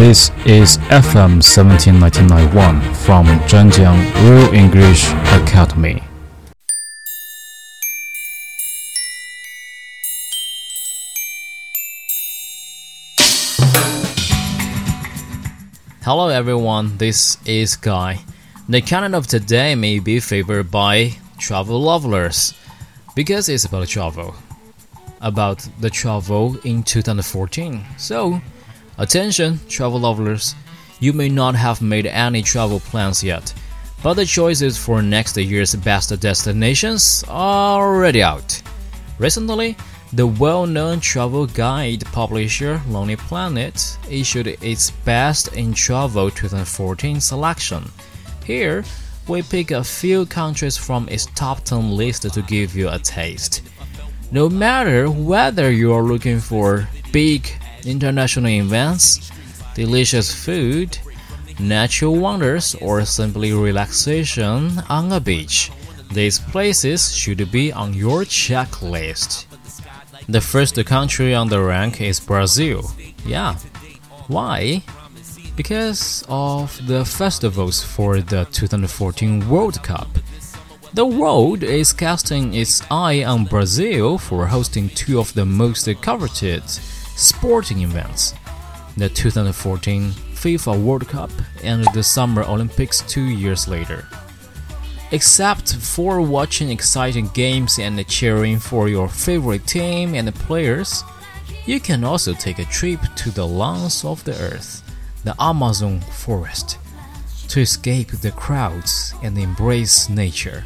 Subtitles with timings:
[0.00, 6.02] This is FM 17991 from Zhenjiang Real English Academy.
[16.00, 18.20] Hello everyone, this is Guy.
[18.70, 22.54] The content of today may be favored by travel lovers
[23.14, 24.34] because it's about travel.
[25.20, 27.84] About the travel in 2014.
[27.98, 28.40] So,
[29.00, 30.54] attention, travel lovers.
[31.00, 33.52] You may not have made any travel plans yet,
[34.02, 38.62] but the choices for next year's best destinations are already out.
[39.18, 39.76] Recently,
[40.12, 47.90] the well known travel guide publisher Lonely Planet issued its Best in Travel 2014 selection.
[48.44, 48.84] Here,
[49.28, 53.62] we pick a few countries from its top 10 list to give you a taste.
[54.32, 57.48] No matter whether you are looking for big
[57.84, 59.30] international events,
[59.74, 60.98] delicious food,
[61.58, 65.70] natural wonders, or simply relaxation on a beach,
[66.12, 69.46] these places should be on your checklist.
[70.28, 72.90] The first country on the rank is Brazil.
[73.24, 73.56] Yeah.
[74.26, 74.82] Why?
[75.56, 80.08] Because of the festivals for the 2014 World Cup.
[80.94, 86.64] The world is casting its eye on Brazil for hosting two of the most coveted
[87.16, 88.34] sporting events
[88.96, 91.30] the 2014 FIFA World Cup
[91.62, 94.06] and the Summer Olympics two years later.
[95.12, 101.02] Except for watching exciting games and cheering for your favorite team and players,
[101.66, 104.82] you can also take a trip to the lungs of the earth,
[105.24, 106.78] the Amazon forest,
[107.48, 110.64] to escape the crowds and embrace nature.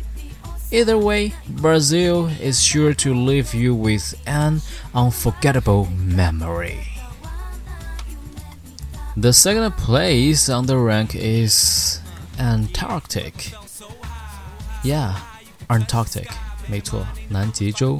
[0.73, 4.61] Either way, Brazil is sure to leave you with an
[4.93, 6.85] unforgettable memory.
[9.17, 11.99] The second place on the rank is
[12.37, 13.51] Antarctic.
[14.83, 15.15] Yeah,
[15.67, 16.29] Antarctic,
[16.67, 17.99] 没错，南极洲.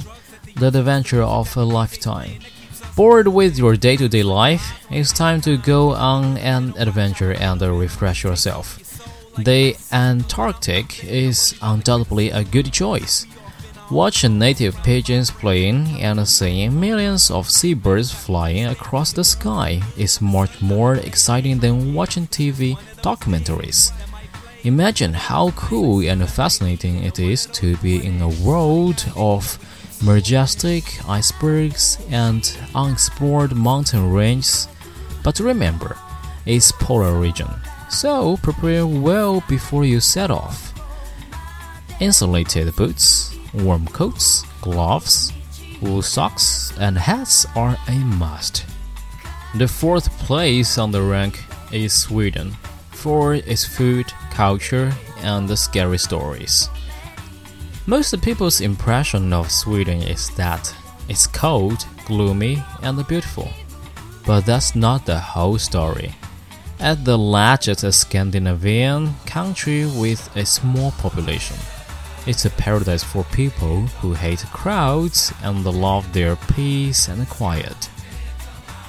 [0.56, 2.38] The adventure of a lifetime.
[2.96, 4.62] Bored with your day to day life?
[4.90, 8.78] It's time to go on an adventure and refresh yourself.
[9.37, 13.27] The Antarctic is undoubtedly a good choice.
[13.91, 20.61] Watch native pigeons playing and seeing millions of seabirds flying across the sky is much
[20.61, 23.91] more exciting than watching TV documentaries.
[24.63, 29.59] Imagine how cool and fascinating it is to be in a world of
[30.01, 34.69] majestic icebergs and unexplored mountain ranges.
[35.23, 35.97] But remember,
[36.45, 37.49] it's polar region,
[37.89, 40.73] so prepare well before you set off.
[41.99, 45.31] Insulated boots, warm coats, gloves,
[45.81, 48.65] wool socks, and hats are a must.
[49.55, 52.55] The fourth place on the rank is Sweden
[52.91, 56.69] for its food, culture, and the scary stories.
[57.85, 60.73] Most people's impression of Sweden is that
[61.07, 63.49] it's cold, gloomy, and beautiful.
[64.25, 66.15] But that's not the whole story.
[66.79, 71.55] As the largest Scandinavian country with a small population,
[72.27, 77.89] it's a paradise for people who hate crowds and love their peace and quiet.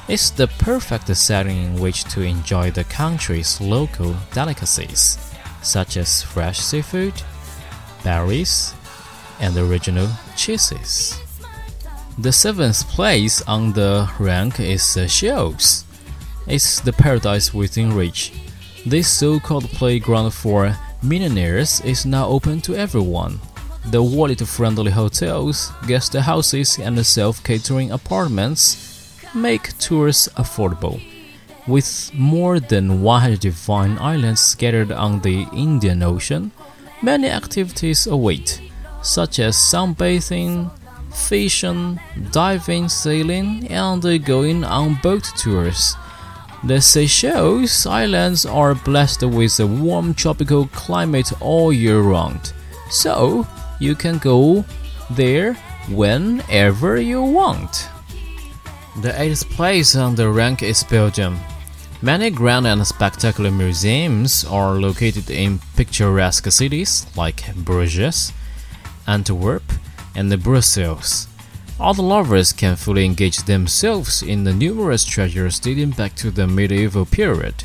[0.09, 5.17] It's the perfect setting in which to enjoy the country's local delicacies,
[5.63, 7.15] such as fresh seafood,
[8.03, 8.75] berries,
[9.41, 11.21] and original cheeses.
[12.19, 15.86] The seventh place on the rank is Seychelles.
[16.47, 18.33] It's the paradise within reach.
[18.87, 23.41] This so called playground for millionaires is now open to everyone.
[23.87, 31.01] The wallet friendly hotels, guest houses, and self catering apartments make tours affordable.
[31.67, 36.53] With more than 100 divine islands scattered on the Indian Ocean,
[37.03, 38.61] many activities await,
[39.03, 40.71] such as sunbathing,
[41.13, 41.99] fishing,
[42.31, 45.97] diving, sailing, and going on boat tours.
[46.65, 52.53] The Seychelles Islands are blessed with a warm tropical climate all year round,
[52.91, 53.47] so
[53.79, 54.65] you can go
[55.11, 55.55] there
[55.89, 57.89] whenever you want.
[59.03, 61.39] The eighth place on the rank is Belgium.
[62.03, 68.33] Many grand and spectacular museums are located in picturesque cities like Bruges,
[69.07, 69.63] Antwerp,
[70.15, 71.29] and Brussels.
[71.79, 77.05] Art lovers can fully engage themselves in the numerous treasures dating back to the medieval
[77.05, 77.65] period,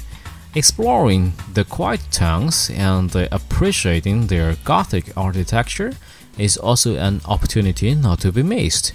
[0.53, 5.93] exploring the quiet towns and appreciating their Gothic architecture
[6.37, 8.91] is also an opportunity not to be missed.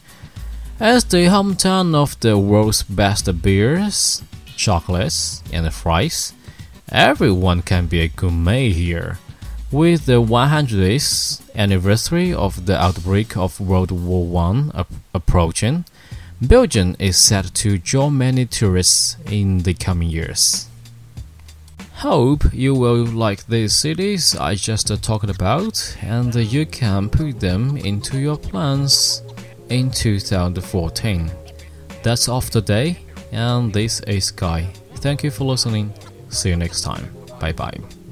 [0.78, 4.22] As the hometown of the world's best beers,
[4.54, 6.34] chocolates, and fries,
[6.92, 9.18] everyone can be a gourmet here.
[9.72, 15.84] With the 100th anniversary of the outbreak of World War I approaching,
[16.40, 20.68] Belgium is set to draw many tourists in the coming years.
[21.94, 27.76] Hope you will like these cities I just talked about and you can put them
[27.76, 29.22] into your plans
[29.68, 31.30] in 2014.
[32.04, 32.98] That's all today,
[33.32, 34.72] and this is Guy.
[34.96, 35.92] Thank you for listening.
[36.28, 37.10] See you next time.
[37.40, 38.05] Bye bye.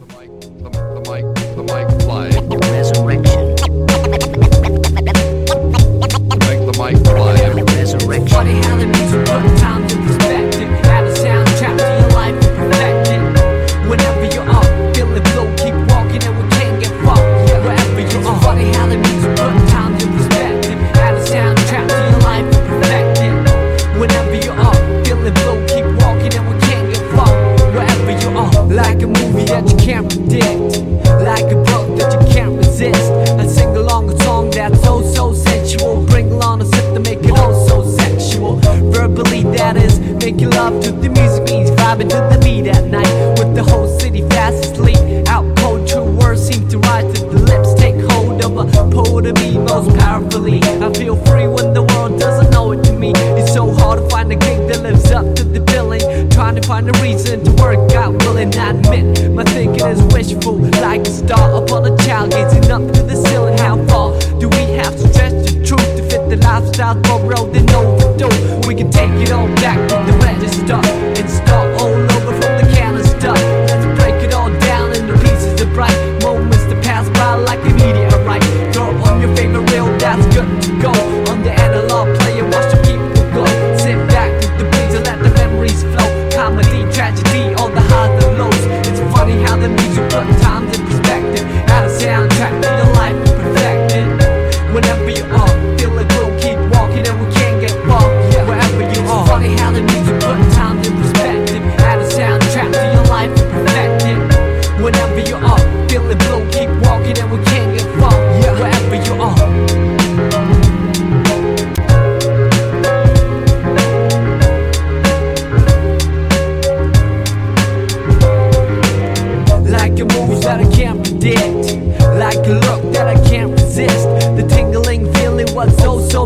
[66.65, 68.67] lifestyle borrowed and overdue.
[68.67, 70.81] We can take it all back with the register.
[71.21, 71.44] It's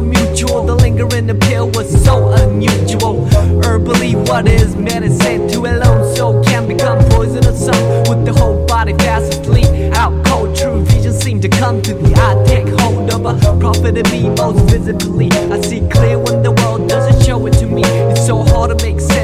[0.00, 0.64] mutual.
[0.64, 3.26] The lingering appeal was so unusual.
[3.62, 6.14] Herbally, what is medicine to alone?
[6.16, 10.56] So can become poison or Some with the whole body fast asleep, out cold.
[10.56, 12.44] True vision seem to come to the eye.
[12.46, 15.30] Take hold of a prophet in me most visibly.
[15.32, 17.82] I see clear when the world doesn't show it to me.
[17.84, 19.17] It's so hard to make sense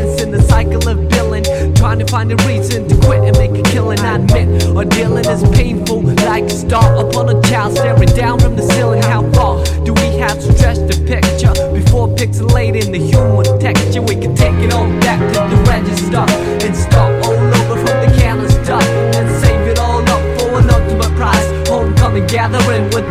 [2.15, 3.99] find a reason to quit and make a killing.
[3.99, 8.55] I admit, or dealing is painful, like a star upon a child staring down from
[8.55, 9.03] the ceiling.
[9.03, 14.01] How far do we have to stretch the picture before pixelating the human texture?
[14.01, 16.25] We can take it all back to the register
[16.65, 18.89] and start all over from the canister dust
[19.19, 21.69] and save it all up for an ultimate prize.
[21.69, 23.11] Homecoming gathering with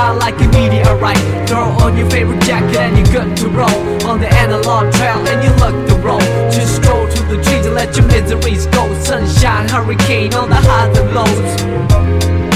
[0.00, 1.48] fly like a meteorite.
[1.48, 3.80] Throw on your favorite jacket and you're good to roll.
[4.08, 6.20] On the analog trail and you look the roll.
[6.50, 8.82] Just stroll to the trees and let your miseries go.
[9.02, 12.49] Sunshine, hurricane on the highs and lows.